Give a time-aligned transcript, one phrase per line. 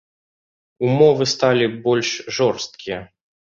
[0.87, 2.09] Умовы сталі больш
[2.41, 2.99] жорсткія.